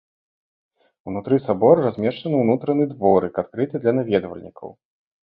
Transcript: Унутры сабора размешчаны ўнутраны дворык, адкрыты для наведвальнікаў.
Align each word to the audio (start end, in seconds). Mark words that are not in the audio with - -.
Унутры 1.11 1.35
сабора 1.47 1.79
размешчаны 1.87 2.35
ўнутраны 2.43 2.87
дворык, 2.95 3.33
адкрыты 3.43 3.75
для 3.85 3.93
наведвальнікаў. 3.99 4.69